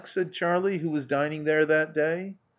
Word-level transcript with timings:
said 0.03 0.31
Charlie, 0.31 0.79
who 0.79 0.89
was 0.89 1.05
dining 1.05 1.43
there 1.43 1.63
that 1.63 1.93
day. 1.93 2.35